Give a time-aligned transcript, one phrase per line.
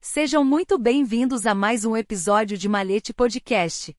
[0.00, 3.92] Sejam muito bem-vindos a mais um episódio de Malete Podcast.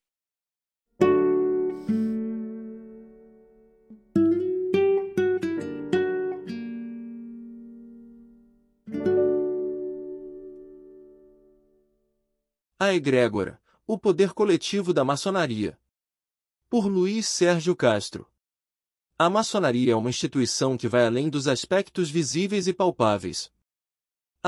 [12.80, 15.78] A Egrégora, o poder coletivo da maçonaria.
[16.70, 18.26] Por Luiz Sérgio Castro.
[19.18, 23.54] A maçonaria é uma instituição que vai além dos aspectos visíveis e palpáveis.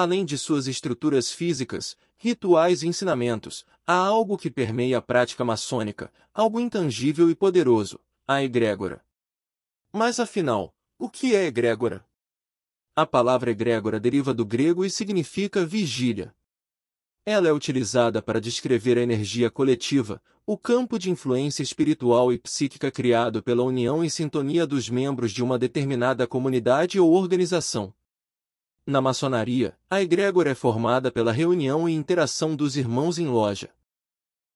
[0.00, 6.08] Além de suas estruturas físicas, rituais e ensinamentos, há algo que permeia a prática maçônica,
[6.32, 9.04] algo intangível e poderoso, a egrégora.
[9.92, 12.06] Mas afinal, o que é egrégora?
[12.94, 16.32] A palavra egrégora deriva do grego e significa vigília.
[17.26, 22.88] Ela é utilizada para descrever a energia coletiva, o campo de influência espiritual e psíquica
[22.88, 27.92] criado pela união e sintonia dos membros de uma determinada comunidade ou organização.
[28.88, 33.68] Na maçonaria, a egrégora é formada pela reunião e interação dos irmãos em loja.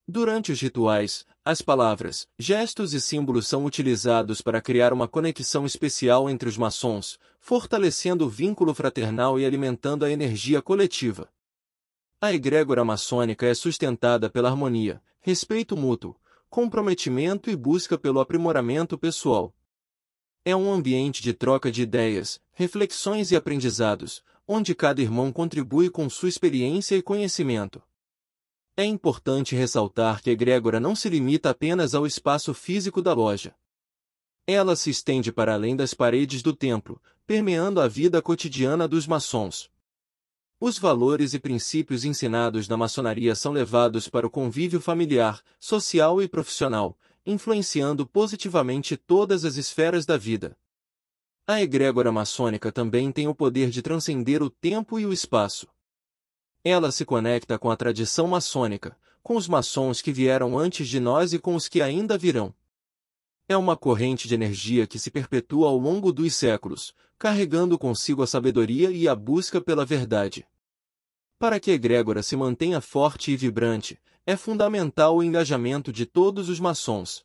[0.09, 6.31] Durante os rituais, as palavras, gestos e símbolos são utilizados para criar uma conexão especial
[6.31, 11.29] entre os maçons, fortalecendo o vínculo fraternal e alimentando a energia coletiva.
[12.19, 16.17] A egrégora maçônica é sustentada pela harmonia, respeito mútuo,
[16.49, 19.55] comprometimento e busca pelo aprimoramento pessoal.
[20.45, 26.11] É um ambiente de troca de ideias, reflexões e aprendizados, onde cada irmão contribui com
[26.11, 27.81] sua experiência e conhecimento.
[28.77, 33.55] É importante ressaltar que a egrégora não se limita apenas ao espaço físico da loja.
[34.45, 39.70] Ela se estende para além das paredes do templo, permeando a vida cotidiana dos maçons.
[40.59, 46.27] Os valores e princípios ensinados na maçonaria são levados para o convívio familiar, social e
[46.27, 50.56] profissional, influenciando positivamente todas as esferas da vida.
[51.47, 55.67] A egrégora maçônica também tem o poder de transcender o tempo e o espaço.
[56.64, 61.33] Ela se conecta com a tradição maçônica, com os maçons que vieram antes de nós
[61.33, 62.55] e com os que ainda virão.
[63.48, 68.27] É uma corrente de energia que se perpetua ao longo dos séculos, carregando consigo a
[68.27, 70.47] sabedoria e a busca pela verdade.
[71.39, 76.49] Para que a egrégora se mantenha forte e vibrante, é fundamental o engajamento de todos
[76.49, 77.25] os maçons.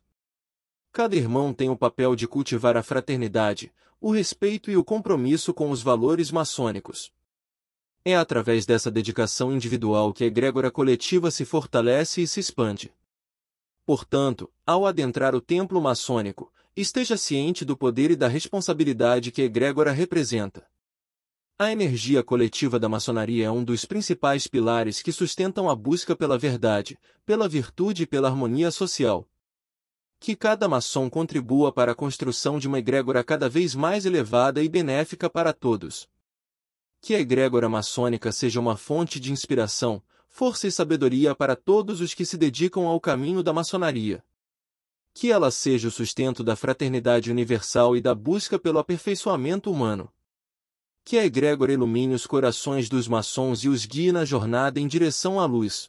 [0.92, 5.70] Cada irmão tem o papel de cultivar a fraternidade, o respeito e o compromisso com
[5.70, 7.12] os valores maçônicos.
[8.04, 12.92] É através dessa dedicação individual que a egrégora coletiva se fortalece e se expande.
[13.86, 19.44] Portanto, ao adentrar o templo maçônico, esteja ciente do poder e da responsabilidade que a
[19.44, 20.66] egrégora representa.
[21.60, 26.38] A energia coletiva da maçonaria é um dos principais pilares que sustentam a busca pela
[26.38, 26.96] verdade,
[27.26, 29.28] pela virtude e pela harmonia social.
[30.20, 34.68] Que cada maçom contribua para a construção de uma egrégora cada vez mais elevada e
[34.68, 36.08] benéfica para todos.
[37.00, 42.14] Que a egrégora maçônica seja uma fonte de inspiração, força e sabedoria para todos os
[42.14, 44.22] que se dedicam ao caminho da maçonaria.
[45.12, 50.08] Que ela seja o sustento da fraternidade universal e da busca pelo aperfeiçoamento humano.
[51.08, 55.40] Que a egrégora ilumine os corações dos maçons e os guie na jornada em direção
[55.40, 55.88] à luz.